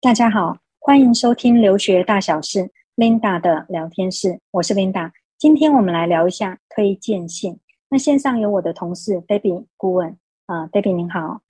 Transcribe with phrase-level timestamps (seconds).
[0.00, 5.10] 大家好，欢迎收听留学大小事 Linda 的聊天室，我是 Linda。
[5.36, 7.58] 今天我们来聊一下推荐信。
[7.88, 10.16] 那线上有我的同事 Debbie 顾问
[10.46, 11.40] 啊，Debbie 您好。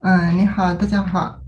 [0.00, 1.40] 嗯，你好，大家好。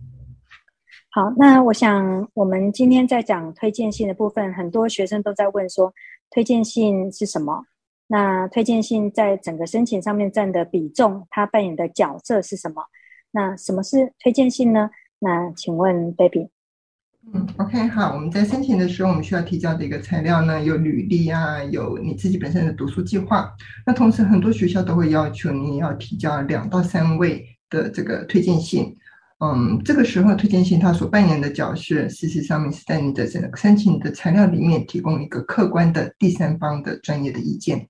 [1.13, 5.93] 好，那我想我们今天在讲推荐信的部分，很多学生都在问说，
[6.31, 7.65] 推荐信是什么？
[8.07, 12.85] 那推荐信在整个申请上面占的比重，它扮演的角色是什么？
[13.33, 14.89] 那什么是推荐信呢？
[15.19, 16.49] 那请问 Baby？
[17.35, 23.53] 嗯，OK，好，我们在申请的时候，我们需要提交的一个材料呢，有履历啊，有你自己本身的读书计划。
[23.85, 28.97] 那同时，很多学校都会要求你要提交两到三位的这个推荐信。
[29.43, 33.27] 嗯，这个时候推荐信它所扮演的角色，事实上面是在你的
[33.57, 37.89] 申请的材料里面提供一个客观的第三方的专业的意见。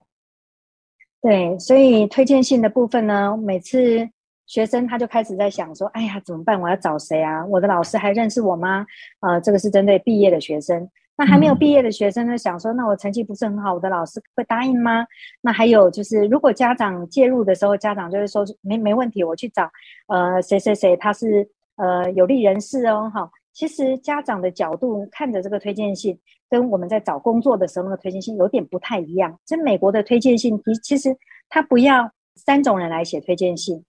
[1.20, 4.08] 对，所以推荐信的部分呢，每次。
[4.47, 6.61] 学生他就开始在想说：“哎呀，怎么办？
[6.61, 7.47] 我要找谁啊？
[7.47, 8.84] 我的老师还认识我吗？”
[9.22, 10.91] 呃，这个是针对毕业的学生。
[11.20, 15.06] 那还没有毕业的学生呢，想说：“那我成绩不是很好，我的老师会答应吗？”
[15.42, 19.70] 那还有就是，如果家长介入的时候，家长就会说：“没没问题，我去找
[20.06, 21.46] 呃谁谁谁，他是
[21.77, 26.18] 呃有利人士哦。”哈，其实家长的角度看着这个推荐信，
[26.48, 29.38] 跟我们在找工作的时候那个推荐信有点不太一样。
[29.44, 31.14] 这美国的推荐信，其其实
[31.50, 33.84] 他不要三种人来写推荐信。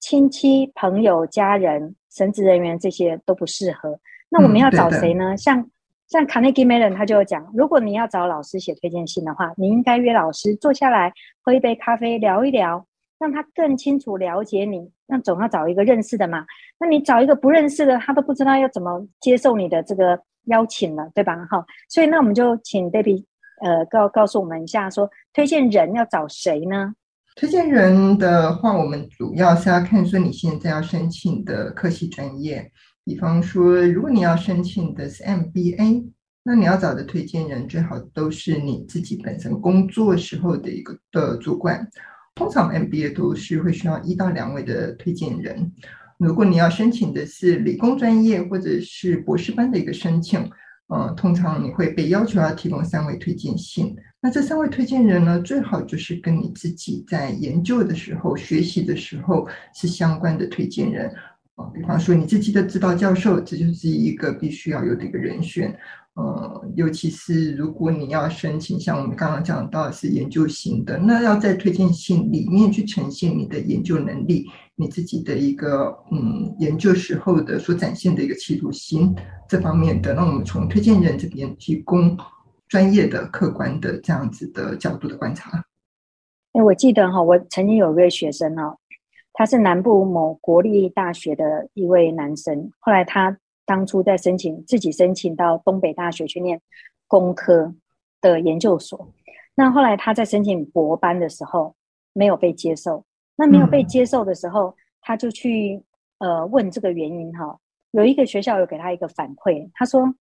[0.00, 3.96] 亲戚、朋友、家人、神职人员这些都不适合。
[4.28, 5.34] 那我们要找谁呢？
[5.34, 5.70] 嗯、
[6.08, 12.86] 像像 Carnegie Mellon 他就有讲，如果你要找老师写推荐信的话，你应该约老师坐下来喝一杯咖啡聊一聊，
[13.18, 14.90] 让他更清楚了解你。
[15.08, 16.44] 那总要找一个认识的嘛。
[16.78, 21.36] 那你找一个不认识的，他都不知道要怎么接受你的这个邀请了，对吧？
[21.50, 23.24] 哈，所以那我们就请 Debbie
[23.62, 26.94] 呃告告诉我们一下说，说推荐人要找谁呢？
[27.34, 32.70] 推荐人的话，我们主要是要看说你现在要申请的科系专业。
[33.06, 36.10] 比方说，如果你要申请的是 MBA，
[36.42, 41.88] 那你要找的推荐人最好都是你自己本身工作时候的一个的主管。
[42.34, 45.72] 通常 MBA 都是会需要一到两位的推荐人。
[46.18, 50.50] 如果你要申请的是理工专业或者是博士班的一个申请。
[50.88, 53.96] 呃，通常你会被要求要提供三位推荐信。
[54.20, 61.12] 那这三位推荐人呢，最好就是跟你自己在研究的时候、学习的时候是相关的推荐人。
[61.56, 65.76] 啊，比方说你自己的指导教授，这就是一个必须要有的一个人选。
[66.14, 74.46] 呃，尤其是如果你要申请，像我们刚刚讲到是研究型的，那要在推荐信里面去呈现你的研究能力，
[74.76, 79.14] 你自己的一个嗯研究时候的所展现的一个企图心
[79.46, 82.16] 这方面的，那我们从推荐人这边提供
[82.66, 85.62] 专业的、客观的这样子的角度的观察。
[86.52, 88.78] 哎，我记得哈，我曾经有一位学生哦，
[89.36, 93.38] 他是南部某国立大学的一位男生，后来他。
[93.68, 96.62] 当初在申请自己申请到东北大学去念
[97.08, 97.74] 工科
[98.20, 99.12] 的研究所，
[99.56, 101.74] 那后来他在申请博班的时候
[102.12, 103.04] 没有被接受。
[103.34, 105.82] 那没有被接受的时候，他就去
[106.18, 107.58] 呃问这个原因哈。
[107.90, 110.14] 有一个学校有给他一个反馈，他说：“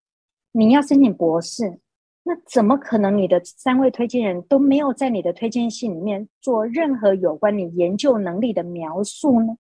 [0.52, 1.80] 你要申请博士，
[2.28, 9.56] 那怎么可能你的三位推荐人都没有在你的推荐信里面做任何有关你研究能力的描述呢？”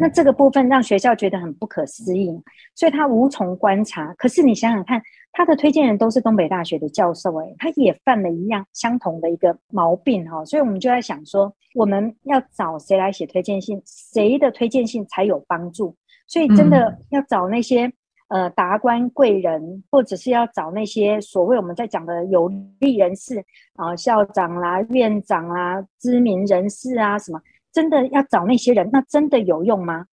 [0.00, 2.32] 那这个部分让学校觉得很不可思议，
[2.74, 4.14] 所以他无从观察。
[4.14, 5.00] 可是你想想看，
[5.32, 10.44] 他的推荐人都是东北大学的教授，诶，他也犯了一样相同的一个毛病哈。
[10.44, 15.94] 所以我们就在想说，我们要找谁来写推荐信，谁的推荐信才有帮助？
[16.26, 17.92] 所以真的要找那些
[18.28, 23.44] 呃达官贵人，或者是要找那些所谓我们在讲的有利人士
[23.76, 27.40] 啊，校长啦、院长啦、知名人士啊什么。
[27.72, 30.06] 真的要找那些人，那真的有用吗？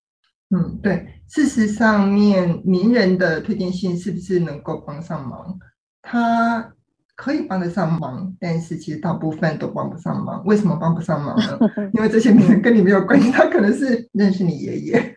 [0.50, 1.06] 嗯，对。
[1.28, 5.60] 事实上面，名人的推荐信是不是能够帮上忙？
[6.02, 6.74] 他
[7.16, 10.44] 可以帮得上忙，但是其实大部分都帮不上忙。
[10.44, 11.60] 为什么帮不上忙呢？
[11.94, 15.16] 因为这些名人跟你没有关系，他可能是认识你爷爷。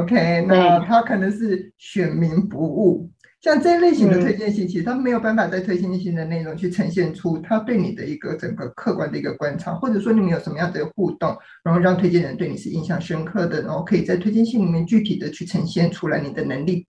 [0.00, 3.10] OK，那他可能是选民不误。
[3.40, 16.86] 像这类型的推荐信，其实他没有办法在推荐信的内容去呈现出他对你的一个整个客观的一个观察，或者说你们有什么样的互动，然后让推荐人对你是印象深刻的，然后可以在推荐信里面具体的去呈现出来你的能力，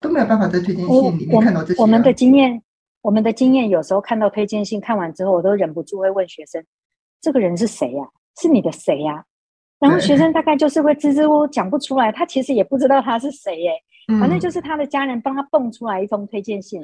[0.00, 1.82] 都没有办法在推荐信里面看到这些。
[1.82, 2.62] 我们的经验，
[3.02, 6.64] 我们的经验有时候看到推荐信看完之后，我都忍不住会问学生
[7.20, 8.04] ：“这个人是谁呀？
[8.40, 9.24] 是你的谁呀？”
[9.78, 13.72] 然后学生大概就是会支支吾吾讲不出来，他其实也不知道他是谁耶。
[14.20, 16.80] 反正就是他的家人帮他蹦出来一封推荐信。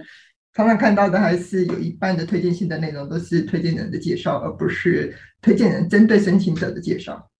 [0.54, 7.30] 常常看到的还是有一半的推荐信的内容都是推荐人的介绍，而不是推荐人针对申请者的介绍。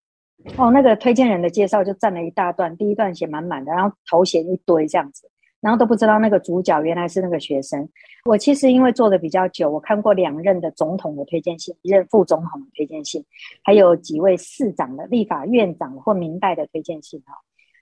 [0.56, 5.28] 哦，那个推荐人的介绍就占了一大段，第一段写满满的，然后头衔一堆这样子，
[5.62, 7.88] 然后都不知道那个主角原来是那个学生。
[8.24, 13.24] 我其实因为做的比较久，我看过两任的总统的推荐信，一任副总统的推荐信，
[13.62, 17.32] 还有几位市长的、立法院长或明代的推荐信哈。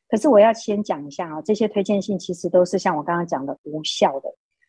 [0.08, 4.28] 可是我要先讲一下啊，这些推荐信其实都是像我刚刚讲的无效的。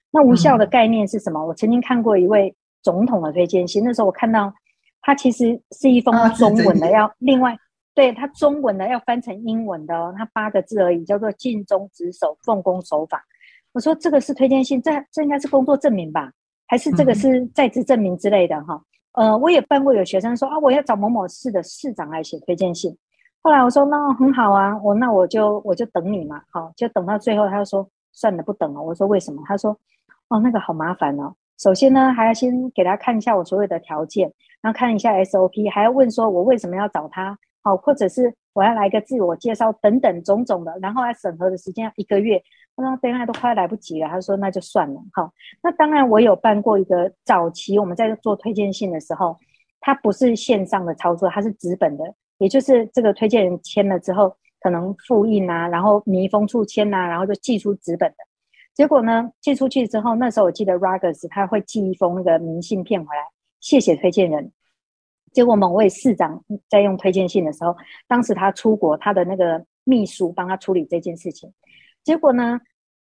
[0.10, 1.40] 那无效的概念是什么？
[1.42, 4.54] 嗯、我曾经看过一位总统的推荐信，那时候我看到
[5.02, 7.58] 他其实是一封中文的，要另外。
[7.94, 13.22] 对，他中文的要翻成英文的哦，他八个字而已，叫做“尽忠职守，奉公守法”。
[13.74, 16.32] 我说这个是推荐信，这这应该是工作证明吧？
[16.68, 18.82] 还是这个是在职证明之类的哈？
[19.14, 22.98] 嗯、呃，我也办过有学生说啊，我要找某某市的市长来写推荐信。
[23.42, 28.82] 后来我说那很好啊，我那我就我就等你嘛，好，就等到最后，他就说算了，不等了。
[28.82, 29.42] 我说为什么？
[29.46, 29.78] 他说
[30.30, 31.34] 哦，那个好麻烦哦。
[31.60, 37.38] 首先呢，还要先给他看一下我所有的条件，然后看一下 SOP，还要问说我为什么要找他。
[37.63, 42.42] 好，或者是我要来个自我介绍等等种种的，然后来审核的时间要一个月，
[42.75, 44.08] 我说等下都快来不及了。
[44.10, 45.00] 他说那就算了。
[45.13, 45.31] 好，
[45.62, 49.38] 那当然我有办过一个早期我们在做推荐信的时候，
[49.80, 52.04] 它不是线上的操作，它是纸本的，
[52.40, 58.16] 也就是这个推荐人签了之后，可能复印啊，然后密封处签呐，然后就寄出纸本的。
[58.74, 63.24] 结果呢，寄出去之后，那时候我记得 Ruggers 他会寄一封那个明信片回来，
[63.60, 64.52] 谢谢推荐人。
[65.31, 67.75] 结果某位市长在用推荐信的时候，
[68.07, 71.51] 当时他出国，他的那个秘书帮他处理这件事情。
[72.04, 72.60] 结果呢，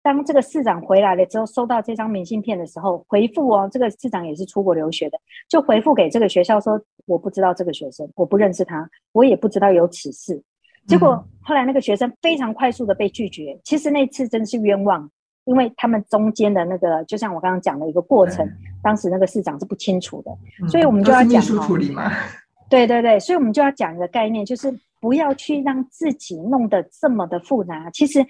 [0.03, 5.19] 当这个市长回来了之后，收到这张明信片的时候，回复哦，这个市长也是出国留学的，
[5.49, 10.41] 就回复给这个学校说：“我不知道这个学生，我不认识他，我也不知道有此事。”
[10.87, 13.59] 结果后来那个学生非常快速的被拒绝。
[13.63, 15.09] 其实那次真是冤枉。
[15.45, 20.31] 因为他们中间的那个，就像我刚刚讲的一个过程，对当时那个市长是不清楚的，
[20.61, 22.11] 嗯、所以我们就要讲秘书处理嘛。
[22.69, 27.89] 对对对，所以我们就要讲一个概念，就是不要去让自己弄得这么的复杂。
[27.91, 28.25] 其实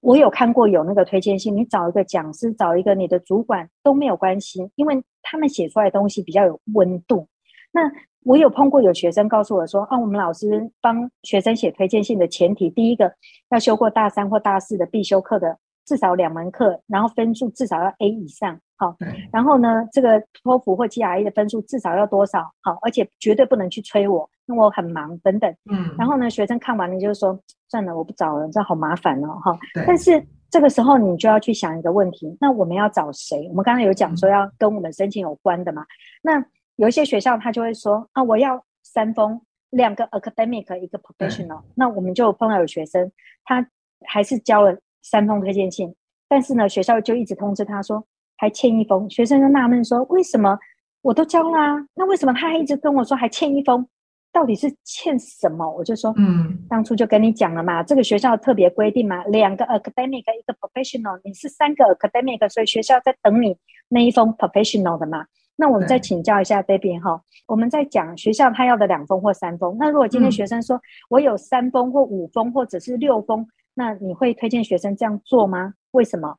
[0.00, 7.28] 我有看过有那个推荐信，你找一个讲师，找一个你的主管都没有关系，因为他们写出来的东西比较有温度。
[7.70, 7.80] 那
[8.24, 13.12] 我有碰过有学生告诉我说，啊，我们老师帮学生写推荐信的前提，第一个
[13.50, 15.56] 要修过大三或大四的必修课的。
[15.84, 18.94] 至少两门课，然后分数至少要 A 以上，好。
[18.98, 22.50] 对然后呢，这个托福或 GRE 的分数至少要多少？
[22.60, 25.50] 好，而且绝对不能去催我，因为我很忙等等。
[25.70, 25.94] 嗯。
[25.98, 27.38] 然后呢，学生看完了就是说
[27.68, 29.58] ：“算了，我不找了，这好麻烦哦。”哈。
[29.74, 29.84] 对。
[29.86, 33.48] 但是这个时候你就要去想一个问题：那我们要找谁？
[33.48, 35.82] 我们刚才有讲说要跟我们申请有关的嘛？
[35.82, 35.86] 嗯、
[36.22, 36.46] 那
[36.76, 39.40] 有一些学校他就会说：“啊，我要三封，
[39.70, 43.10] 两个 academic，一个 professional。”那我们就碰到有学生，
[43.44, 43.66] 他
[44.06, 44.78] 还是交了。
[45.02, 45.94] 三封推荐信，
[46.28, 48.02] 但是呢，学校就一直通知他说
[48.36, 49.10] 还欠一封。
[49.10, 50.56] 学生就纳闷说：“为什么
[51.02, 51.86] 我都交啦、啊？
[51.94, 53.86] 那为什么他还一直跟我说还欠一封？
[54.32, 63.56] 到底是欠什么？”我就说：“嗯，当初就跟你讲了嘛，这个学校特别规定嘛，两个 academic 一个 professional，你是三个 academic，所以学校在等你
[63.88, 65.26] 那一封 professional 的嘛。
[65.56, 69.76] 那我们再请教一下这边哈，我们在讲学校他要的两封或三封。
[69.78, 75.74] 那如果今天学生说、嗯、我有三封或五封或者是六封？”那你会推荐学生这样做吗？
[75.92, 76.36] 为什么？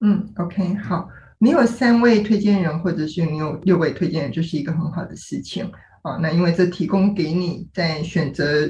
[0.00, 5.70] 嗯，OK，好，你有三位推荐人，或者是你有六位推荐人，就是一个很好的事情
[6.02, 6.16] 啊。
[6.16, 8.66] 那因为这提供给你在选择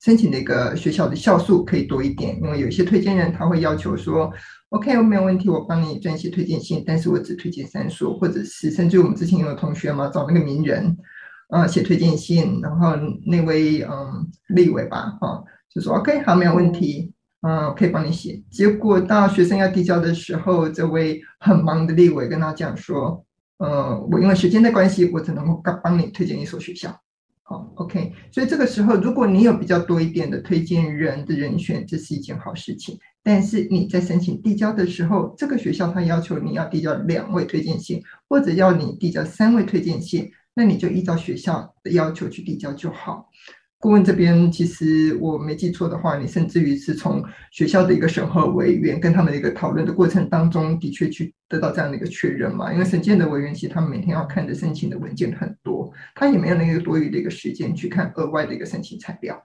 [0.00, 4.32] 申请的一个学校的校数可以多一点，因为有些推荐人他会要求说
[4.70, 10.96] ，OK，我没有问题，我帮你撰写推荐信，但是我只推荐三所，或者是甚至我们之前有同学嘛，找那个名人
[11.50, 15.38] 啊写推荐信，然后那位嗯立委吧，啊，
[15.72, 17.12] 就说 OK，好，没有问题。
[17.42, 18.40] 嗯，可以帮你写。
[18.50, 23.24] 结果到学生要递交的时候，这位很忙的立委跟他讲说
[23.58, 26.96] ：“呃，我因为时间的关系，我只能够帮你推荐一所学校。”
[27.42, 28.12] 好，OK。
[28.30, 32.96] 所以这个时候，如果你有比较多一点的推荐人的人选，这是一件好事情。
[33.24, 43.28] 但是你在申请递交的时候，这个学校他要求你要递交两位推荐信，或者要你递交三位推荐信，那你就依照学校的要求去递交就好。
[43.82, 47.20] 顾问这边，其实我没记错的话，你甚至于是从
[47.50, 52.72] 学校的一个审核委员跟他们的一个讨论的过程当中，的确去得到这样的一个确认嘛。
[52.72, 59.36] 因为审件的委员其实他们每天要看的申请的文件很多，他也没有那个多余的一个时间去看额外的一个申请材料。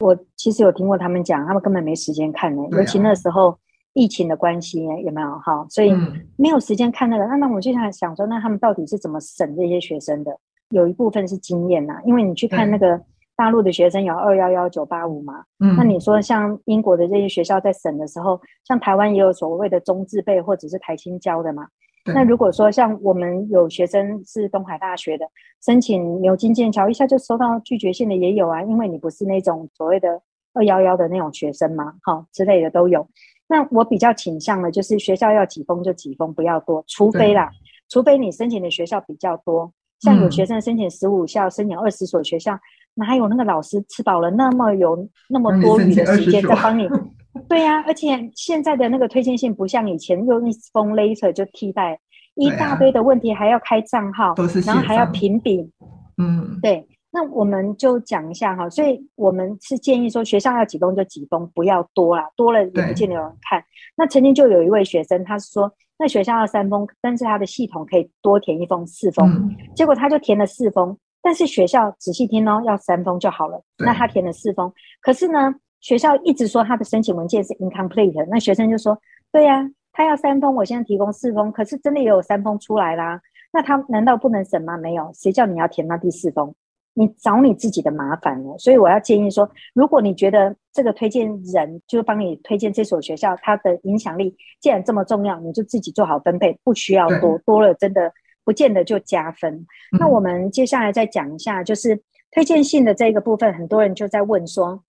[0.00, 3.56] 我其实有听过他们讲，他们根本没时间看呢，尤其那时候
[3.92, 5.64] 疫情的关系也没有哈？
[5.70, 5.92] 所以
[6.34, 7.24] 没有时间看那个。
[7.26, 10.36] 那那我就想想说，那他们到底是怎么审这些学生的？
[10.70, 13.00] 有一部分是经验呐，因为你去看那个。
[13.36, 15.44] 大陆的学生有二幺幺九八五嘛？
[15.58, 21.66] 嗯，那你说像英国的这些学校在审的时候，像台湾也有所谓的中字辈或者是台青教的嘛？
[22.04, 25.24] 那如果说像我们有学生是东海大学的，
[25.64, 30.20] 申请牛津剑桥，一下就收到拒绝信的也有啊，因为你不是那种所谓的
[30.52, 33.08] 二幺幺的那种学生嘛，哈之类的都有。
[33.48, 37.50] 那我比较倾向的就是学校要几封就几封，不要多，除非啦，
[37.88, 39.72] 除非你申请的学校比较多。
[40.02, 42.58] 像有学生申请十五校，嗯、申请二十所学校，
[42.94, 46.88] 哪有那个老师吃饱了那么有那么多余的时间在帮你？
[47.48, 51.98] 对呀、啊，而且现在的那个推荐信不像以前用一封 letter 就替代，
[52.34, 54.34] 一大堆的问题还要开账号，
[54.66, 55.70] 然后还要评比。
[56.18, 56.86] 嗯，对。
[57.14, 63.62] 那我们就讲一下哈，所以我们是建议说学校要几封就几封，不要多啦，多了也不见得有人看。
[63.94, 73.62] 那曾经就有一位学生，他是说那学校要三封，但是他的系统可以多填一封四封，嗯、结果他就填了四封，但是学校仔细听哦，要三封就好了。
[73.78, 78.98] 那他填了四封，可是呢，学校一直说他的申请文件是 incomplete，那学生就说，
[79.30, 83.20] 对呀、啊，他要三封，我现在提供四封，可是真的也有三封出来啦，
[83.52, 84.78] 那他难道不能审吗？
[84.78, 86.54] 没有，谁叫你要填那第四封？
[86.94, 98.12] 你找你自己的麻烦了，所以我要建议说，如果你觉得这个推荐人就是帮你推荐这所学校，它的影响力既然这么重要，你就自己做好分配，不需要多，多了真的
[98.44, 99.54] 不见得就加分。
[99.54, 99.66] 嗯、
[99.98, 104.82] 那我们接下来再讲一下，就是推荐信的这个部分，很多人就在问说，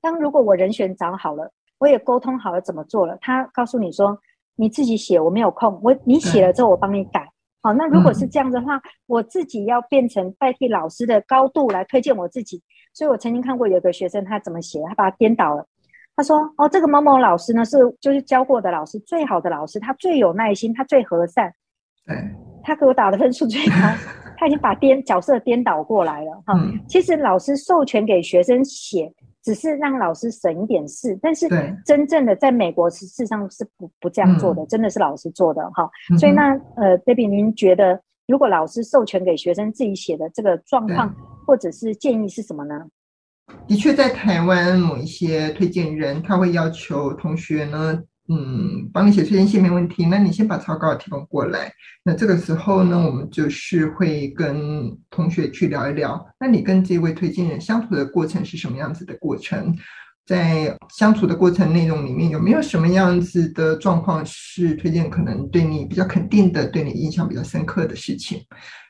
[0.00, 4.18] 当如果我人选找好了，我也沟通好了怎么做了，他告诉你说
[4.56, 7.29] 你自己写，我没有空，我你写了之后我帮你改。
[7.62, 12.62] 好，那如果是这样的话，嗯、我自己要变成代替老师的高度来推荐我自己。
[12.94, 15.66] 所以我曾经看过有个学生，他怎么写，他把它颠倒了。
[16.16, 21.52] 他说：“哦，这个某某老师呢，是就是教过的老师，最好的老师，他最有耐心，他最和善。
[22.08, 23.74] 嗯， 他给我打的分数最高。
[24.36, 26.42] 他已经把颠角色颠倒过来了。
[26.46, 29.12] 哈、嗯，其实老师授权给学生写。”
[29.42, 31.48] 只是让老师省一点事，但是
[31.84, 35.88] 真正的在美国是事实上是不不这样做的，嗯、真的是老师做的哈。
[36.12, 41.14] 嗯、所以那呃，Debbie，您觉得如果老师授权给学生自己写的这个状况
[41.46, 42.86] 或者是建议是什么呢？
[43.66, 48.02] 的确，在台湾某一些推荐人他会要求同学呢。
[48.32, 50.06] 嗯，帮你写推荐信没问题。
[50.06, 51.72] 那你先把草稿提供过来。
[52.04, 56.24] 那这个时候呢，我们就是会跟同学去聊一聊。
[56.38, 59.76] 那你跟这位推荐人相处的过程是什么样子的过程？
[60.24, 68.40] 在相处的过程内容里面，有没有什么样子的状况是推荐可能对你比较肯定的，对你印象比较深刻的事情？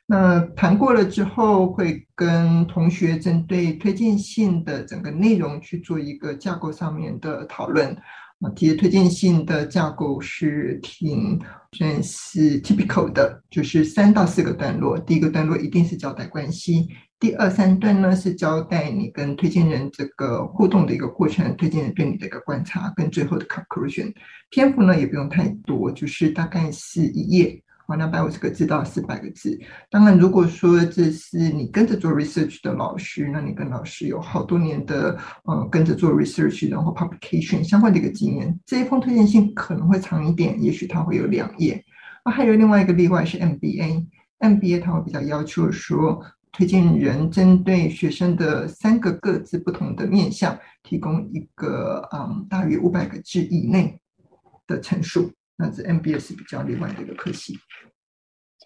[0.06, 7.96] 那谈过了之后，会跟同学针对推荐信的整个内容去做一个架构上面的讨论。
[8.40, 11.38] 啊，其实推荐信的架构是挺
[11.72, 14.98] 算是 typical 的，就是三到四个段落。
[14.98, 24.10] 第一个段落一定是交代关系，第二三段呢是交代你跟推荐人这个互动的一个过程，推荐人对你的一个观察，跟最后的 conclusion。
[24.48, 27.62] 篇幅呢也不用太多，就是大概是一页。
[27.96, 29.58] 两百五十个字到四百个字。
[29.88, 41.84] 当然，如果说这是你跟着做 research 的老师，那你跟老师有好多年的呃跟着做 research，然后 publication 相关的一个经验，这一封推荐信可能会长一点，也许它会有两页。
[42.24, 54.00] 啊，还有另外一个例外是 MBA，MBA 它会比较要求说，推荐人针对学生的三个各自不同的面向，提供一个嗯大于五百个字以内
[54.66, 55.30] 的陈述。
[55.60, 57.54] 那是 MBA 是比较另外的一个科系。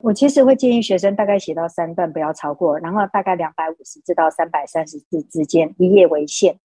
[0.00, 6.56] 我其实会建议学生大概写到三段，不要超过，然后大概两百五十字到三百三十字之间，一页为限。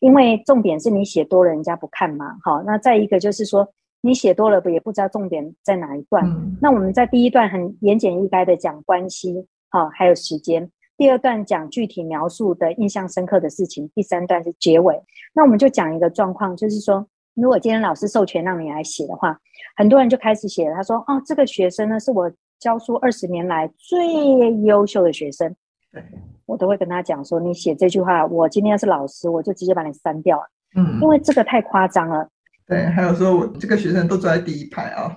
[0.00, 2.36] 因为重点是你写多了，人家不看嘛。
[2.42, 3.68] 好，那再一个就是说，
[4.00, 6.26] 你写多了，也不知道重点在哪一段。
[6.26, 10.70] 嗯、那我们在第一段很言简意赅的讲关系，好，还有时间。
[10.96, 13.90] 第二段讲具体描述的印象深刻的事情。
[13.94, 14.98] 第三段是结尾。
[15.34, 17.06] 那我们就讲一个状况，就是说。
[17.40, 19.38] 如果今天老师授权让你来写的话，
[19.76, 20.74] 很多人就开始写了。
[20.74, 22.28] 他说：“哦，这个学生呢，是我
[22.58, 25.54] 教书二十年来最优秀的学生。”
[26.46, 30.44] 我都会跟他讲说：“你写这句话，我今天要是老师，我就直接把你删掉了。”
[30.76, 32.28] 嗯，因为这个太夸张了。
[32.66, 35.16] 对，还有说我这个学生都坐在第一排啊。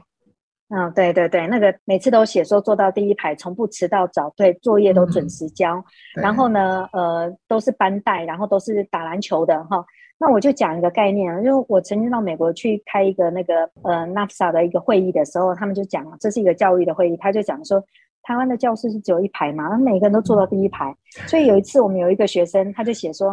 [0.70, 5.76] 嗯，对对对，那个每次都写说坐到第一排，从不迟到早退，作业都准时交。
[6.16, 9.84] 嗯、然后呢，呃，都是班带，然后都是打篮球的哈。
[10.24, 17.84] 那我就讲一个概念啊，因为我曾经到美国去开一个那个呃 NAFSA 的一个会议的时候，他们就讲，这是一个教育的会议，他就讲说，
[18.22, 23.30] 台湾的教室是只有一排嘛，那每个人都坐到第一排，所以有一次我们有一个学生，他就写说，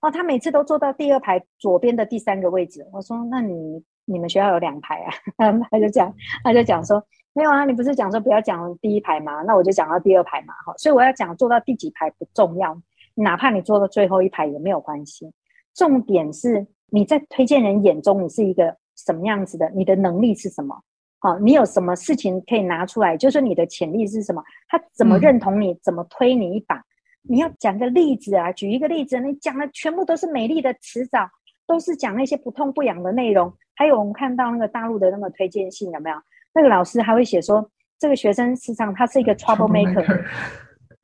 [0.00, 2.84] 哦，他每次都坐到第二排左边的第三个位置。
[2.92, 5.14] 我说，那你你们学校有两排啊？
[5.70, 7.00] 他就讲，他就讲说，
[7.34, 9.42] 没有啊，你不是讲说不要讲第一排吗？
[9.42, 12.76] 那我就讲到第二排嘛，哈，所以我要讲坐到第几排不重要。
[13.14, 15.32] 哪怕你坐到最后一排也没有关系。
[15.74, 20.78] 重点是你在推荐人眼中你是一个什么样子的，你的能力是什么？
[21.18, 23.16] 好，你有什么事情可以拿出来？
[23.16, 24.42] 就是你的潜力是什么？
[24.68, 25.72] 他怎么认同你？
[25.72, 26.82] 嗯、怎么推你一把？
[27.22, 31.30] 你要讲个例子啊，举一个例子，你讲的全部都是美丽的词藻，
[31.66, 33.52] 都是讲那些不痛不痒的内容。
[33.74, 36.16] 还有我们看到那个大陆的那个推荐信有没有？
[36.52, 40.24] 那个老师还会写说，这个学生实际上他是一个 trouble maker，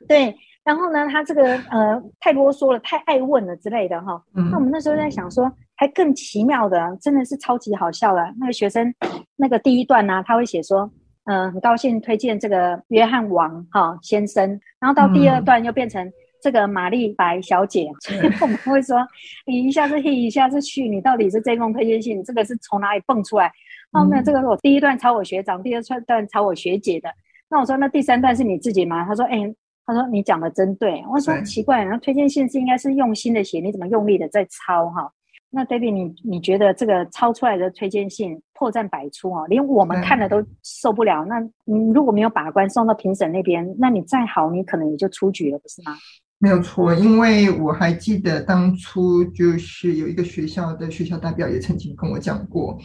[0.07, 0.37] 对。
[0.69, 4.23] 然后呢，他这个呃太啰嗦了，太爱问了之类的哈。
[4.35, 8.31] 嗯、那我们那时候在想说，还更奇妙的，真的是超级好笑了。
[8.39, 8.95] 那个学生
[9.37, 10.81] 那个第一段呢、啊，他会写说，
[11.25, 14.61] 嗯、呃，很高兴推荐这个约翰王哈、哦、先生。
[14.79, 16.07] 然后到第二段又变成
[16.43, 18.99] 这个玛丽白小姐，嗯、所 以我们会说，
[19.47, 23.51] 你一下子 he，一下子去，你到底是这封推荐信，这个是从哪里蹦出来？
[23.91, 27.09] 后面这个是我第一段抄我学长，第二段抄我学姐的。
[27.49, 29.03] 那我说，那第三段是你自己吗？
[29.07, 29.51] 他说，哎。
[29.89, 35.11] 他说：“你讲的真对。”我说：“奇怪，然后推荐信是应该是用心的写，你怎么用力的在抄哈？”
[35.51, 41.25] 那 David，你你觉得这个抄出来的推荐信破绽百出啊，连我们看了都受不了。
[41.25, 45.97] 那你如果没有把关送到评审那边，那你再好，你可能也就出局了，不是吗？
[46.39, 52.79] 没有错，因为我还记得当初就是有一个学校的学校代表也曾经跟我讲过，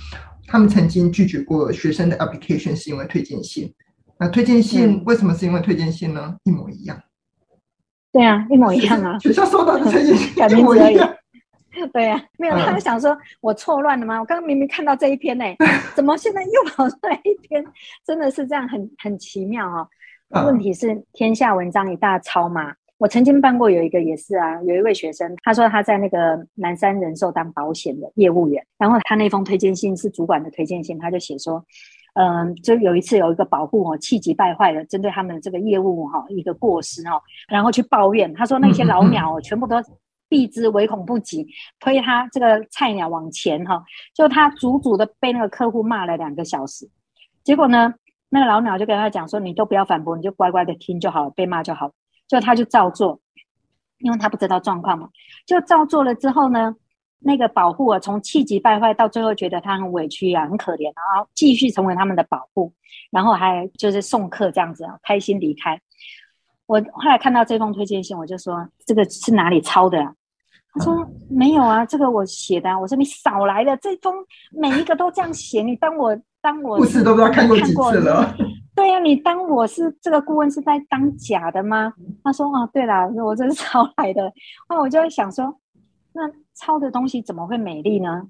[0.48, 3.70] 他们曾经拒绝过学生的 application 是因为推荐信。
[4.24, 6.34] 那推荐信为什么是因为推荐信呢？
[6.34, 6.98] 嗯、一模一样。
[8.10, 9.20] 对啊，一模一样啊。
[9.20, 11.14] 学校收到的推荐信 一模一样。
[11.92, 14.18] 对呀、啊，没有，他就想说我错乱了吗？
[14.22, 15.44] 我刚刚明明看到这一篇呢，
[15.94, 17.62] 怎么现在又跑出来一篇？
[18.06, 19.86] 真的是这样很，很很奇妙哦。
[20.46, 22.74] 问题是天下文章一大抄嘛。
[23.00, 31.62] 我曾经办过有一个也是啊，有一位学生，他说他在那个南山人寿当保险的业务员，然后他那封推荐信是主管的推荐信，他就写说。
[32.14, 39.78] 嗯，就有一次有一个保护哦，气急败坏的针对他们的这个业务哈一个过失哈，然后去抱怨，他说那些老鸟全部都
[40.30, 41.48] 避之唯恐不及，
[41.80, 46.88] 推他这个菜鸟往前哈，就他足足的被那个客户骂了两个小时，
[47.44, 47.96] 结果呢，
[48.30, 51.92] 那个老鸟就跟他讲说，你都不要反驳，你就乖乖的听就好了，被骂就好，
[52.28, 53.20] 就他就照做，
[53.98, 55.10] 因为他不知道状况嘛，
[55.48, 56.76] 就照做了之后呢。
[57.26, 62.74] 那个保护啊，从气急败坏到最后觉得他很委屈啊，很可怜，然后继续成为他们的保护，
[63.12, 65.80] 然后还就是送客这样子啊，开心离开。
[66.66, 70.14] 我后来看到这封推荐信，我就说这个是哪里抄的啊？
[70.74, 72.78] 他说没有啊，这个我写的啊。
[72.78, 74.16] 我说你少来了，这封
[74.52, 78.36] 每一个都这样写，你当我当我故事都不知道看过几次了。
[78.76, 81.94] 对呀，你当我是这个顾问是在当假的吗？
[82.24, 84.32] 他说啊，对了，我这是抄来的。
[84.68, 85.58] 那我就会想说，
[86.14, 86.30] 那。
[86.56, 88.30] 抄的东西怎么会美丽呢？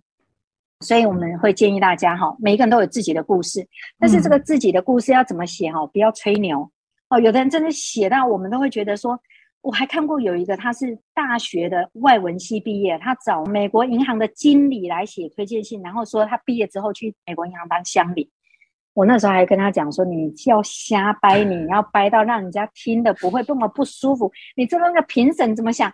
[0.79, 3.65] 所以我们会建议大家哈，每一个人都有自己的故事，
[3.97, 5.86] 但是这个自己的故事要怎么写哈？
[5.88, 6.69] 不要吹牛
[7.09, 7.19] 哦。
[7.19, 9.17] 有的人真的写到我们都会觉得说，
[9.62, 18.29] 我还看过有一个他是大学的外文系毕业，他找美国银行的经理来写推荐信，然后说他毕业之后去美国银行当乡里。
[18.93, 24.29] 我那时候还跟他讲说，你要瞎掰，你要掰到让人家听的不会这么不舒服。
[24.57, 25.89] 你知道那个评审怎么想？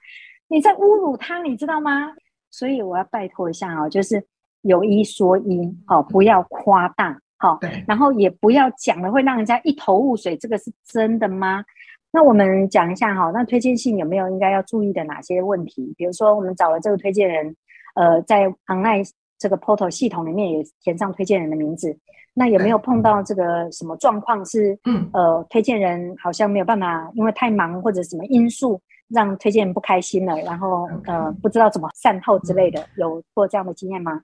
[0.49, 2.12] 你在侮辱他，你知道吗？
[2.51, 4.21] 所以我要拜托一下哦，就是
[4.63, 11.63] 有一说一，好，不要夸大，好，对，然后也不要讲了会让人家一头雾水，这个是真的吗？
[12.12, 15.93] 那我们讲一下哈，那推荐信有没有应该要注意的哪些问题？
[15.95, 17.55] 比如说，我们找了这个推荐人，
[17.93, 19.07] 呃，在 online
[19.38, 21.95] 这个 portal 系统里面也填上推荐人的名字，
[22.33, 28.81] 那有没有碰到这个什么状况是，嗯，呃，推荐人好像没有办法，因为太忙或者什么因素？
[29.09, 34.21] 让推荐人不开心了，然后呃不知道怎么善后之类的，有过这样的经验吗？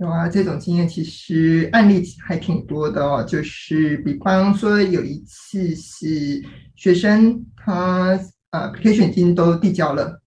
[0.00, 3.24] 有啊，这种经验其实案例还挺多的哦。
[3.24, 6.40] 就是比方说有一次是
[6.76, 8.18] 学生他
[8.50, 10.22] 呃培训金都递交了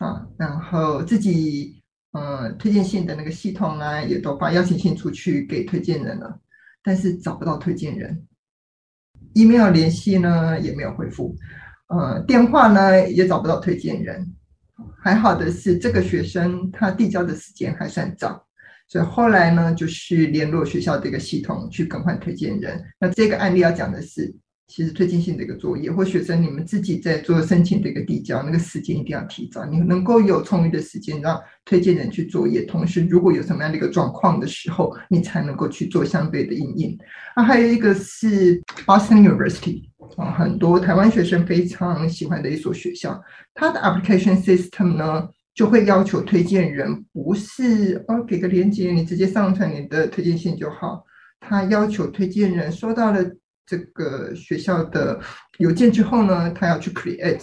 [0.00, 1.80] 啊，然后自己
[2.12, 6.40] 呃推荐信的那个系统啊也都发邀请信出去给推荐人了，
[6.82, 8.26] 但是找不到推荐人
[9.34, 11.36] ，email 联系呢也没有回复。
[11.92, 14.26] 呃，电话呢也找不到推荐人，
[14.98, 18.46] 还好的是这个学生他递交的时间还算早，
[18.88, 22.82] 所以后来呢就是联络学校这个系统去更换推荐人。
[22.98, 24.34] 那这个案例要讲的是。
[24.68, 32.62] 其实推荐信的一个作业，或学生你们自己在做申请的一个递交，那个时间一定要提早，你能够有充裕的时间让推荐人去作业。
[32.62, 36.98] 同时，如果有什么样的一个状况的时候，你才能够去做相对的应应。
[37.34, 39.82] 啊，还有一个是 Boston University
[40.16, 43.22] 啊，很多台湾学生非常喜欢的一所学校，
[43.52, 51.04] 它的 application system 呢就会要求推荐人不是哦给个链接，你直接上传你的推荐信就好，
[51.40, 53.22] 他要求推荐人收到了。
[53.66, 55.20] 这个学校的
[55.58, 57.42] 邮件之后呢，他要去 create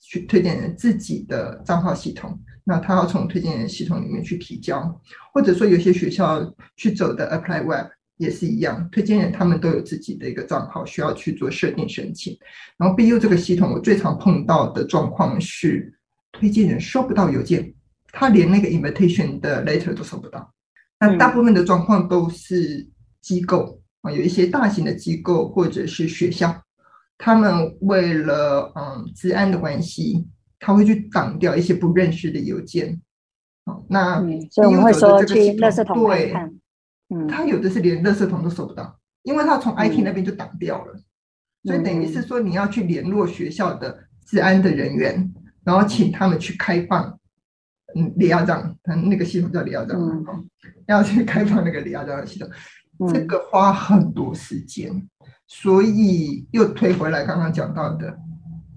[0.00, 5.00] 去推荐人自己的账号系统，那他要从推荐人系统里面去提交，
[5.32, 6.42] 或者说有些学校
[6.76, 12.36] 去走的 Apply Web 也是一样，推荐人他们都有自己的一个账号需要去做设定申请。
[12.76, 15.92] 然后 BU 这个系统，我最常碰到的状况是，
[16.32, 17.72] 推荐人收不到邮件，
[18.12, 20.52] 他连那个 invitation 的 letter 都收不到。
[20.98, 22.86] 那大部分的状况都是
[23.22, 26.62] 机构啊，有一些大型的机构或者是学校。
[27.22, 30.26] 他们为了嗯治安的关系，
[30.58, 32.98] 他会去挡掉一些不认识的邮件。
[33.66, 36.60] 好，那、嗯、所以我们会说去垃圾桶看看。
[37.10, 40.94] 嗯，他有的是连垃圾桶都收不到，因为他从 IT 那边就挡掉了。
[40.94, 41.04] 嗯、
[41.64, 47.18] 所以等于是说，你要去联络学校的治安的人员，嗯、然后请他们去开放
[47.94, 50.24] 嗯李亚章，他那个系统叫李亚章，嗯、
[50.86, 52.54] 要去开放那个李亚章的系统，嗯、
[53.08, 55.08] 这个花很多时间。
[55.46, 58.16] 所以又推回来，刚刚讲到的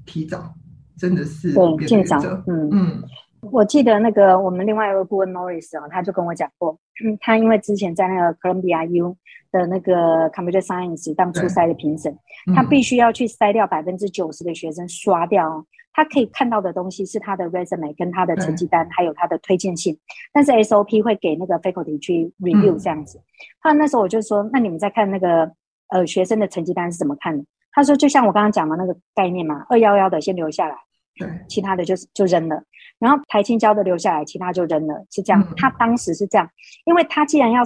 [0.07, 0.55] 提早，
[0.97, 2.17] 真的是对尽早。
[2.17, 3.03] 嗯嗯，嗯
[3.51, 9.15] 我记得那个我们另外一位顾问 Norris 啊，他就跟我讲过，嗯，他因为之前在那个 Columbia U
[9.51, 12.11] 的那个 Computer Science 当初筛的评审，
[12.47, 19.97] 嗯、他必须要去筛掉百分之九十的学生刷掉，哦他可以看到的东西是他的 resume 跟他的成绩单，还有他的推荐信，
[20.31, 23.21] 但是 SOP 会给那个 faculty 去 review 这样子。
[23.61, 25.51] 他、嗯、那时候我就说，那你们在看那个。
[25.89, 27.45] 呃，学生的成绩单是怎么看的？
[27.71, 30.75] 他说，就像我刚刚讲的那个概念嘛，二幺幺的先留下来，
[31.15, 32.63] 对，其他的就就扔了。
[32.99, 35.41] 然后台青交的留下来，其他就扔了，是这样。
[35.41, 36.49] 嗯、他当时是这样，
[36.85, 37.61] 因为他既然要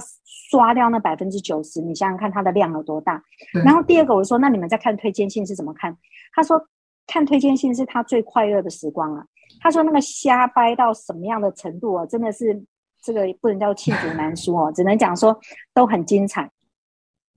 [0.50, 3.22] 刷掉那百分之九十，你想想看他的量有多大。
[3.64, 5.96] 然后第二个，我说，那你们在看推荐信是怎么看？
[6.34, 6.68] 他说，
[7.06, 9.24] 看推荐信是他最快乐的时光啊。
[9.60, 12.62] 他说那个瞎掰到什么样的程度啊，真的是
[13.02, 15.38] 这个不能叫罄竹难书哦，只能讲说
[15.72, 16.50] 都很精彩。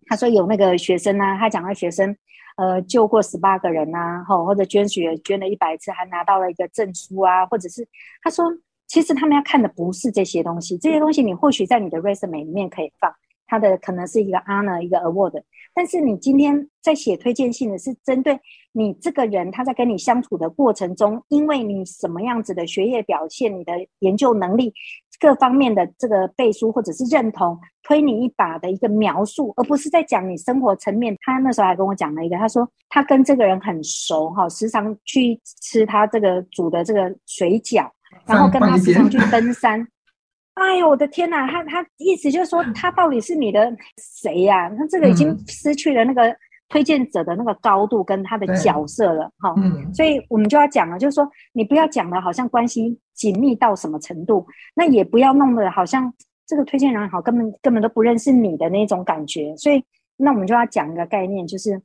[0.07, 2.15] 他说有那个学生呢、啊，他讲到学生，
[2.57, 7.87] 呃，救过十八个人呐、啊，吼，或者捐血捐了一百次，还拿到了一个证书啊，或者是
[8.21, 8.45] 他说，
[8.87, 13.11] 其实他们要看的不是这些东西，这些东西你或许在你的 resume 里面可以放，
[13.47, 15.41] 他的可能是一个 honor 一个 award，
[15.73, 18.39] 但是你今天在写推荐信的是针对
[18.73, 24.73] 你这个人，他在跟你相处的过程中，因为你什么样子的学业表现，你的研究能力。
[25.21, 31.15] 各方面的这个背书或者是认同，推你一把的一个描述，而不是在讲你生活层面。
[31.21, 37.87] 他那时候还跟我讲了一个，他说他跟这个人很熟哈，时常去吃他这个煮的这个水饺，
[38.25, 39.87] 然后跟他时常去登山。
[40.55, 41.47] 哎呦，我的天哪！
[41.47, 44.69] 他他意思就是说，他到底是你的谁呀？
[44.75, 46.35] 他这个已经失去了那个。
[46.71, 56.11] 推荐者的那个高度跟他的角色了哈，嗯，所以我们就要讲了，就是说你不要讲的好像关系紧密到什么程度，那也不要弄得好像
[56.47, 59.83] 这个推荐人好根本根本都不认识你的那种感觉，所以
[60.15, 61.81] 那我们就要讲一个概念，就是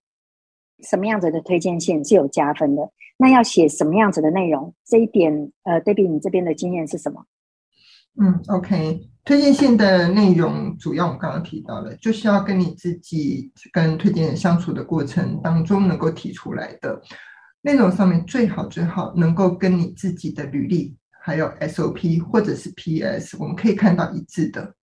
[0.84, 7.24] 什么样子的推荐信是有加分的，那要写什么样子的内容，这一点呃，Debbie 你这边的经验是什么？
[8.18, 16.98] 嗯，OK，推荐信的内容主要我们刚刚提到了，就是要跟你自己跟推荐人相处的过程当中能够提出来的
[17.60, 24.74] 内容上面，最好最好能够跟你自己的履历还有 SOP 或者是 PS，我们可以看到一致的。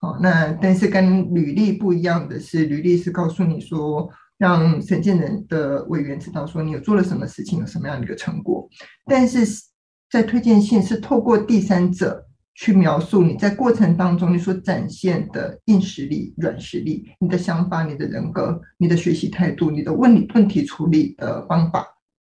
[0.00, 8.66] 好，那但是跟履历不一样的是，履历是告诉你说，让审荐人的委员知道说你有做了什么事情，有什么样的一个成果，
[9.04, 9.44] 但是
[10.10, 12.24] 在推荐信是透过第三者。
[12.60, 21.86] 去描述你在过程当中你所展现的硬实力、软实力，你的想法、你的人格、你的学习态度、你的问问题处理的方法，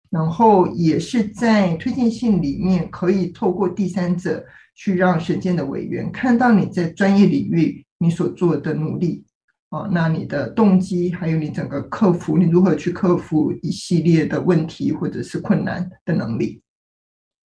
[0.10, 4.42] 然后也是在推荐信里面可以透过第三者
[4.74, 9.26] 去让审荐的委员看到你在专业领域你所做的努力
[9.72, 16.62] 哦，那你的动机，还有你整个克服，你如何去克服一系列的问题或者是困难的能力。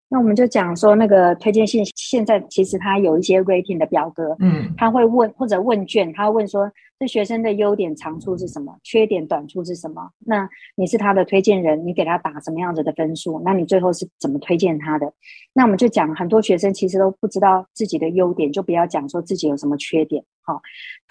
[0.08, 10.10] 那我们就讲说，那个推荐信现在其实它有一些 rating 的表格，嗯，他会问或者问卷，他会问说这学生的优点长处是什么，缺点短处是什么？
[10.20, 13.42] 那你是他的推荐人，你给他打什么样子的分数？
[13.44, 15.12] 那你最后是怎么推荐他的？
[15.52, 20.62] 那我们就讲很多学生其实都不知道自己的优点，就不要讲说自己有什么缺点，好，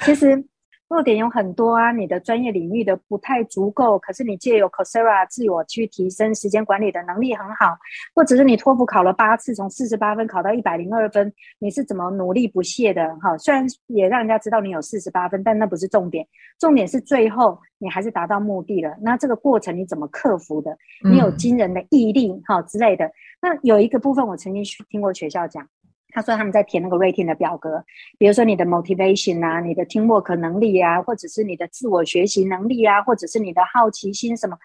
[0.06, 0.46] 其实。
[0.88, 7.76] 弱点有很多啊，你的专业领域的不太足够，可是你借由 Coursera 自我去提升时间管理的能力很好，
[8.14, 13.16] 或者是你托福考了八次，从四十八分考到一百零二分，你是怎么努力不懈的？
[13.18, 16.28] 哈，虽然也让人家知道你有四十八分，但那不是重点，
[16.60, 18.96] 重点是最后你还是达到目的了。
[19.02, 20.78] 那这个过程你怎么克服的？
[21.04, 23.12] 你有惊人的毅力哈之类的。
[23.42, 25.68] 那有一个部分我曾经听过学校讲。
[26.16, 27.84] 他说他们在填那个 rating 的表格，
[28.18, 34.58] 比如说你的 motivation 啊，你的 teamwork 能力啊，或者是你的自我学习能力啊，或者是你的好奇心什么。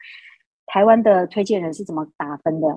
[0.66, 2.68] 台湾的推荐人是怎么打分的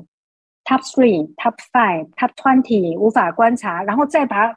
[0.65, 4.55] ？top three、top five、top twenty 无法观察，然后再把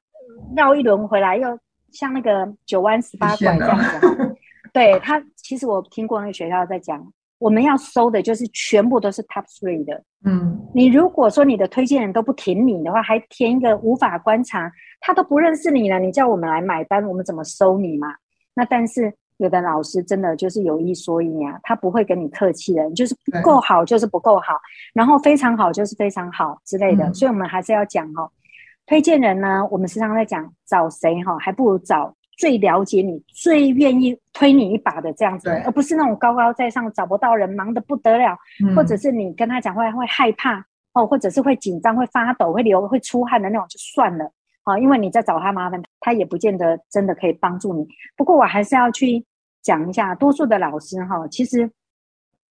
[0.56, 1.58] 绕一轮回来，又
[1.92, 4.36] 像那个九弯十八拐这样子。
[4.72, 10.02] 对他，其实我听过那个学校在讲，我们要收的就是全部都是 top three 的。
[10.24, 18.08] 嗯，你如果说你的推荐人都不挺你的话，还填一个无法观察，他都不认识你了，你叫我们来买单，我们怎么收你嘛？
[18.54, 24.58] 那但是有的老师真的就是有一说一啊，他不会跟你客气的，就是不够好就是不够好，
[24.94, 27.04] 然后非常好就是非常好之类的。
[27.04, 28.30] 嗯，所以我们还是要讲哦，
[28.86, 32.14] 推荐人呢，我们时常在讲找谁哈，还不如找。
[32.36, 44.30] 最了解你、最愿意推你一把的这样子，而不是那种高高在上找不到人、忙得不得了，嗯、或者是你跟他讲话会害怕哦，或者是会紧张、会发抖、会流、会出汗的那种，就算了
[44.64, 47.86] 啊，因为你在找他麻烦，他也不见得真的可以帮助你。
[48.14, 49.24] 不过我还是要去
[49.62, 51.70] 讲一下，多数的老师哈，其实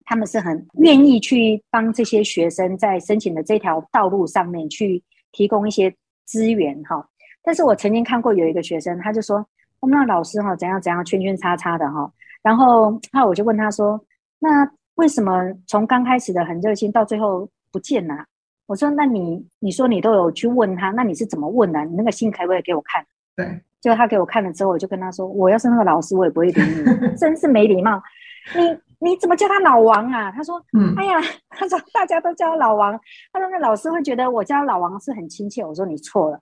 [0.05, 5.93] 他们是很愿意去帮这些学生在申请的这条道路上面去提供一些
[6.25, 7.09] 资源哈。
[7.43, 9.45] 但是我曾经看过有一个学生，他就说。
[9.83, 12.09] 我们那老师哈怎样怎样圈圈叉叉的哈，
[12.41, 14.01] 然后那我就问他说
[14.39, 14.49] ：“那
[14.95, 18.15] 为什么从刚开始的很热心到最后不见了？”
[18.67, 21.85] 我说：“那你你说你都有去问他，那你是怎么问的？
[21.87, 28.01] 你那个信可不可以给我看？”对，就他给我看了之后，我就跟他说：“我要是那个老师，我也不会理你， 真是没礼貌。
[28.55, 31.19] 你你怎么叫他老王啊？”他说：“嗯，哎呀，
[31.51, 32.93] 他说大家都叫他老王，
[33.33, 36.39] 他说那老师会觉得我叫他老王是很亲切。”我说：“你错了。”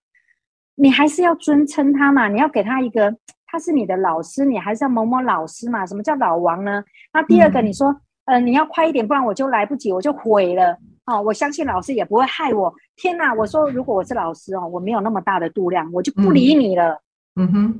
[0.80, 3.14] 你还是要尊称他嘛，你要给他一个，
[3.46, 5.84] 他是你的老师，你还是要某某老师嘛。
[5.84, 6.82] 什么叫老王呢？
[7.12, 7.88] 那第二个，你说，
[8.24, 10.78] 嗯、呃，你要快一点，不然我就来不及，我就毁了。
[11.04, 12.72] 哦，我相信老师也不会害我。
[12.96, 17.02] 天哪，我说如果我是老师哦，我没有那么大的度量，我就不理你了。
[17.36, 17.78] 嗯，嗯哼，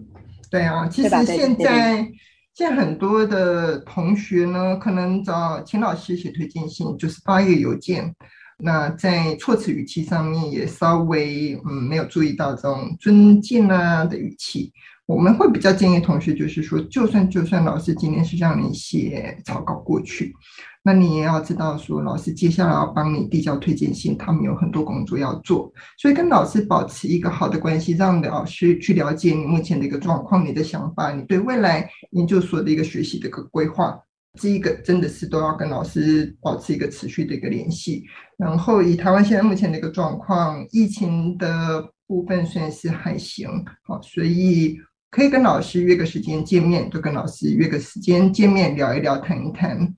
[0.51, 2.07] 对啊，其实现在
[2.53, 8.15] 现在很多的同学呢，可能找秦老师写推荐信，就是发一个邮件。
[8.63, 14.73] 那在措辞语气上面也稍微嗯没有注意到这种尊敬啊的语气，
[15.07, 20.35] 我们会比较建议同学就是说，就算就算老师今天是让你写草稿过去，
[20.83, 33.99] 那你也要知道说，老师接下来要帮你递交推荐信，他们有很多工作要做，所以跟老师保持一个好的关系，让老师去了解你目前的一个状况、你的想法、你对未来研究所的一个学习的一个规划。
[34.39, 38.05] 这一个真的是都要跟老师保持一个持续的一个联系，
[38.39, 43.49] 然后以台湾现在目前的一个状况，疫情的部分算是还行，
[43.83, 44.79] 好，所以
[45.11, 49.95] 可以跟老师约个时间见面，就跟老师约个时间见面聊一聊、谈一谈，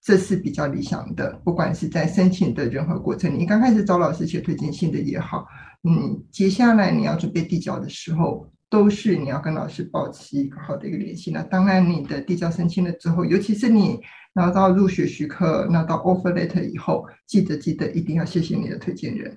[0.00, 1.32] 这是比较理想的。
[1.44, 5.44] 不管是在申请的任何过程，你刚开始找老师写推荐信的也好，
[5.82, 8.48] 嗯，接下来你要准备递交的时候。
[8.70, 11.30] 都是你要跟老师保持一个好的一个联系。
[11.30, 14.00] 那当然，你的递交申请了之后，尤其是你
[14.34, 19.36] 拿到入学许可、拿到 offer letter 以后，记得记得一定要谢谢你的推荐人。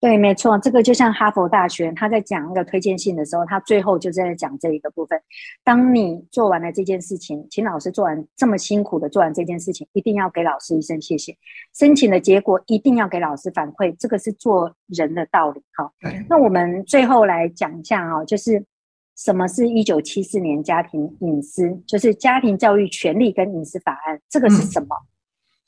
[0.00, 5.20] 对，没错，这个就像哈佛大学，他在讲那个推荐信的时候，他最后就在讲这一个部分。
[5.64, 11.36] 当你做完了这件事情，请老师做完这么辛苦的做完这件事情，一定要给老师一声谢谢。
[11.76, 15.60] 申请的结果一定要给老师反馈，这个是做人的道理。
[15.72, 15.92] 哈，
[16.28, 18.64] 那我们最后来讲一下啊，就是
[19.16, 24.96] 什么是一九七四年家庭隐私，就是家庭教育权利跟隐私法案，这个是什么？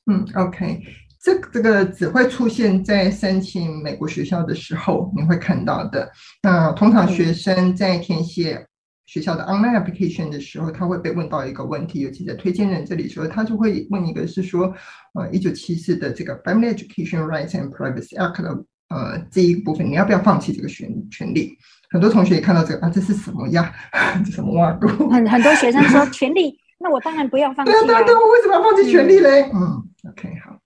[0.07, 0.81] 嗯，嗯，OK。
[1.23, 6.11] 这这个只会出现在申请美国学校的时候，你会看到的。
[6.43, 8.67] 那通常学生在填写
[9.07, 14.73] 学校的 online application 的时候，他会被问到一个问题，尤其在推荐人这里说，他就会问一个是说，
[15.15, 18.51] 呃，一九七四的这个 Family Education Rights and Privacy Act 的
[18.89, 21.59] 呃这一部分，你要不要放弃这个权权利？
[21.91, 23.71] 很多同学也看到这个啊，这是什么呀？
[24.25, 24.89] 这什么挖沟？
[25.11, 27.75] 很很多学生说 权利，那我当然不要放弃啊。
[27.85, 29.51] 对啊，对啊，我为什么要放弃权利嘞？
[29.53, 30.60] 嗯，嗯，OK，好。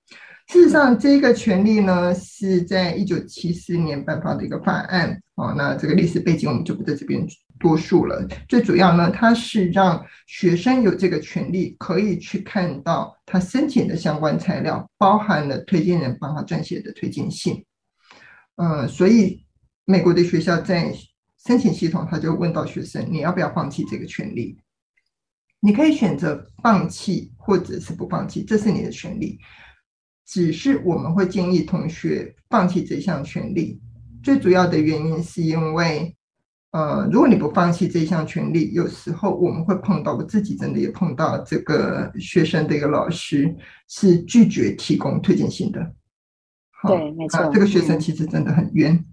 [0.55, 5.21] 事实上，这个权利呢是在一九七四年颁发的一个法案。
[5.35, 7.27] 哦，那这个历史背景我们就不在这边
[7.59, 8.25] 多述了。
[8.49, 17.65] 最主要呢，它是让学生有这个权利，可以去看到他申请的相关材料，包含了推荐人帮他撰写的推荐信。
[18.55, 19.45] 呃，所以
[19.85, 20.95] 美国的学校在
[21.45, 24.57] 申请系统，他就问到学生：你要不要放弃这个权利？
[25.59, 29.41] 你可以选择放弃，或者是不放弃，这是你的权利。
[30.27, 33.81] 只是我们会建议同学放弃这项权利，
[34.23, 36.17] 最主要的原因是因为，
[36.71, 43.55] 呃，如果你不放弃这项权利，有时候我们会碰到，我自己真的也碰到这个学生的一个老师
[43.89, 45.95] 是拒绝提供推荐信的。
[46.87, 47.51] 对，没错。
[47.53, 49.05] 这个学生其实真的很冤，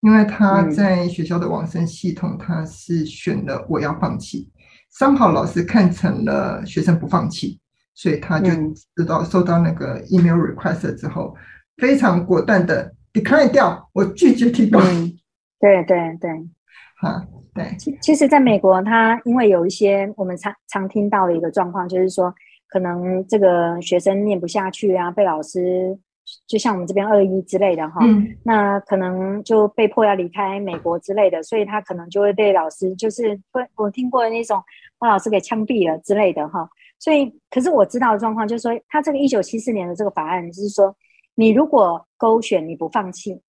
[0.00, 4.50] 因为他在学校的网申系统，他是选了我要放弃，
[4.90, 7.60] 三好老师看成了学生不放弃。
[7.94, 8.50] 所以他就
[8.96, 11.34] 知道收到那个 email request 之后，
[11.76, 14.80] 非常果断的 decline 掉，我拒绝提供。
[14.80, 15.12] 嗯，
[15.58, 16.30] 对对对，
[17.00, 17.74] 哈，对。
[17.78, 22.34] 其其实，在美国，他因为有一些我们常常听到的一个状况，就是说，
[22.68, 25.98] 可能这个学生念不下去啊，被老师。
[26.46, 34.62] 就像我们这边二一之类的哈，嗯、那可能就被迫要离开美国之类的，所以他可能就会被老师就是会我听过的那种
[34.96, 36.68] 把老师给枪毙了之类的哈。
[37.00, 40.94] 所以，可是我知道的状况就是说，他这个一九七四年的这个法案就是说，
[41.34, 43.40] 你如果勾选你不放弃，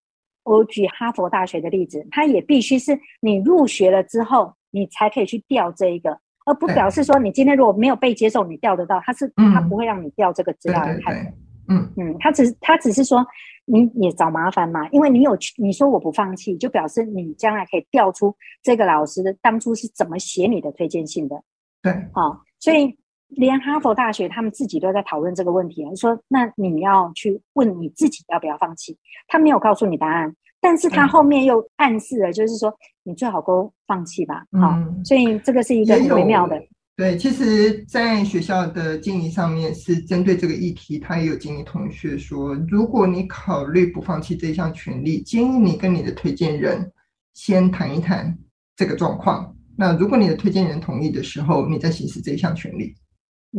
[0.43, 11.31] 我举哈佛大学的例子，他也必须是你入学了之后，你才可以去调这一个，而不表示说你今天如果没有被接受，你调得到，他是他不会让你调这个资料来看的。
[11.67, 13.25] 嗯嗯，他只他只是说
[13.65, 18.33] 你也找麻烦嘛，因为你有你说我不放弃，就表示你将来可以调出
[18.63, 21.43] 这个老师当初是怎么写你的推荐信的。
[21.81, 22.97] 对，好、哦，所以
[23.31, 34.45] 连哈佛大学他们自己都在讨论这个问题，说那你要去问你自己要不要放弃，他没有告诉你答案，但是他后面又暗示了，就是说你最好都放弃吧。
[34.51, 36.61] 好、嗯哦，所以这个是一个很微妙的。
[36.97, 46.91] 对，其实，在学校的经营上面是针对这个议题，他也有经理同学说，如果你考虑不放弃这项权利，建议你跟你的推荐人
[47.33, 48.37] 先谈一谈
[48.75, 49.55] 这个状况。
[49.75, 52.93] 那如果你的推荐人同意的时候，你再行使这一项权利。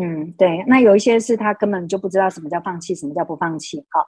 [0.00, 0.64] 嗯，对。
[0.66, 3.84] 那有一些是他根本就不知道什么叫放弃，什么叫不放弃。
[3.90, 4.06] 好，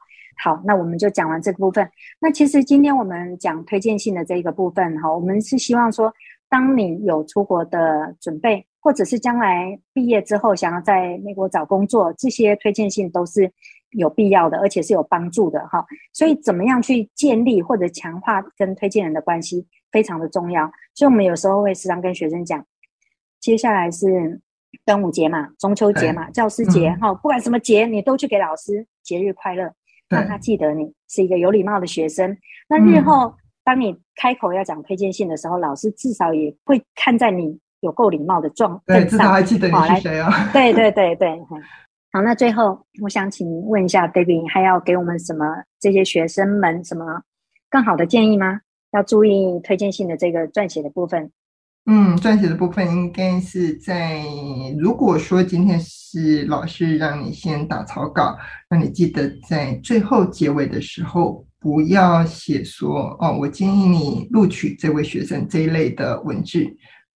[0.55, 1.89] 好，那我们就讲完这个部分。
[2.21, 6.13] 那其实今天我们讲推荐信的这一个部分，哈，我们是希望说，
[6.49, 8.67] 当你有出国的准备。
[8.85, 13.51] 或者是将来毕业之后想要在美国找工作，这些推荐信都是
[13.93, 15.83] 有必要的，而且是有帮助的哈。
[16.13, 20.71] 所以怎么样去建立或者强化跟推荐人的关系，非常的重要。
[20.93, 22.63] 所以我们有时候会时常跟学生讲，
[23.41, 24.43] 接下来是
[24.85, 29.71] 端午节嘛，中秋节嘛，教师节哈，嗯、不管什么节，你都去给老师节日快乐，
[30.09, 32.37] 让他记得你是一个有礼貌的学生。
[32.69, 33.35] 那日后
[33.65, 37.59] 当你开口要讲推荐信的时候，老师至少也会看在你。
[37.81, 40.31] 有够礼貌的状，对，至少还记得你是谁啊？
[40.55, 41.39] 对对对对，
[42.11, 45.45] 好，那最后我想请问一下，David 还要给我们什么
[45.79, 47.21] 这些学生们什么
[47.69, 48.63] 更好的建议吗？
[48.93, 51.31] 要注意推荐信的这个撰写的部分。
[51.87, 54.25] 嗯，撰写的部分应该是在，
[54.79, 58.37] 如果说今天是老师让你先打草稿，
[58.71, 66.67] 那你记得在最后结尾的时候不要写说哦，我建议你录取这位学生这一类的文字。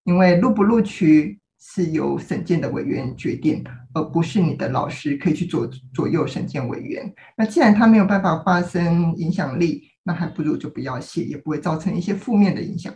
[0.05, 7.11] 因为录不录取是由审建的委员决定，而不是你的老师可以去左左右审建委员。
[7.37, 12.95] 那既然他没有办法发生影响力，那还不如就不要写，也不会造成一些负面的影响。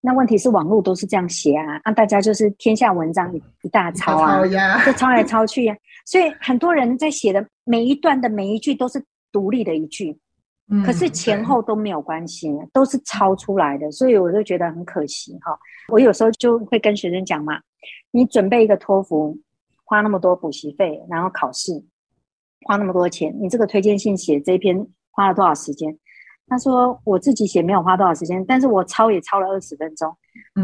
[0.00, 5.78] 那问题是网络都是这样写啊，那大家就是天下文章一一大抄呀，就抄来抄去呀，啊。
[6.06, 10.18] 所以很多人在写的每一段的每一句都是独立的一句。
[10.86, 15.58] 可是前后都没有关系，都是抄出来的，所以我就觉得很可惜哈。
[15.88, 17.60] 我有时候就会跟学生讲嘛，
[18.12, 19.36] 你准备一个托福，
[19.84, 21.72] 花那么多补习费，然后考试，
[22.64, 25.98] 花那么多钱，你这个推荐信写这篇花了多少时间？
[26.50, 30.14] 他说我自己写没有花多少时间，但是我抄也抄了二十分钟。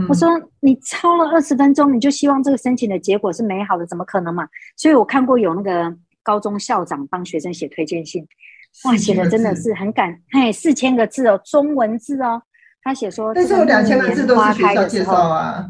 [0.09, 0.29] 我说
[0.61, 4.47] 你抄了二十分钟，你就希望这个申请的结果是美好的，怎么可能嘛？
[4.77, 8.27] 所以我看过有那个高中校长帮学生写推荐信。
[8.85, 12.43] 哇，写的真的是很感，嘿，四千个字哦，中文字哦。
[12.83, 15.67] 他写说，但是有两千个字都是学校介绍啊。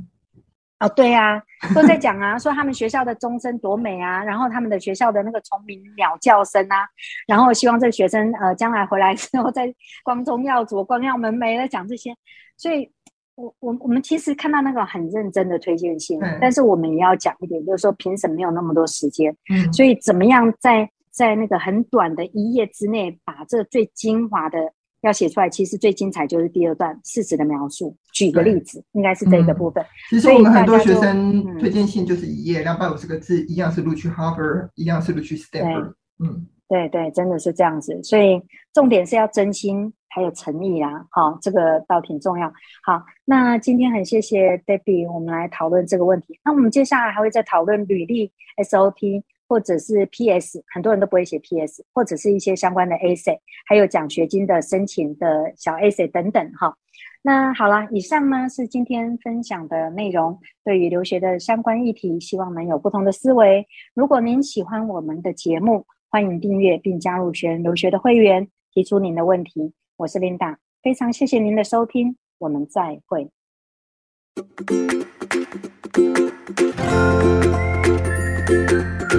[0.79, 1.43] 哦，对啊，
[1.75, 6.87] 都在讲啊，说他们学校的钟声多美啊，然后他们的学校的那个虫鸣鸟叫声啊，
[7.27, 12.15] 然后希望这个学生呃将来回来之后在光宗耀祖、光耀门楣的讲这些。
[12.57, 12.91] 所以
[13.35, 20.89] 我我我们其实看到那个很认真的推荐信，嗯、但是我们也要讲一点，就是说评审没有那么多时间，嗯，所以怎么样在。
[21.17, 24.59] 在那个很短的一页之内，把这最精华的
[25.03, 25.49] 要写出来。
[25.49, 27.97] 其实最精彩就是第二段事实的描述。
[28.13, 29.85] 举个例子，应该是这个部分。
[30.09, 35.93] 其实我们很多学生推荐信就是一页两百五十个字，一样是录取 Harvard，一样是录取 Stanford。
[36.19, 38.03] 嗯，对对，真的是这样子。
[38.03, 38.41] 所以
[38.73, 41.07] 重点是要真心还有诚意啦。
[41.11, 42.49] 好，这个倒挺重要。
[42.83, 46.39] 好，那今天很谢谢 Debbie，我们来讨论这个问题。
[46.45, 48.33] 那我们接下来还会再讨论履历
[48.65, 49.23] SOP。
[49.49, 56.77] 或者是 PS，很多人都不会写 PS，或者是一些相关的 AC，还有奖学金的申请的小 AC 等等哈。
[57.23, 63.67] 那好了，以上呢是今天分享的内容，对于留学的相关议题，希望能有不同的思维。
[63.95, 69.73] 如果您喜欢我们的节目，欢迎订阅并加入学人留学的会员，提出您的问题。
[69.97, 73.29] 我是 Linda，非常谢谢您的收听，我们再会。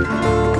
[0.09, 0.56] you.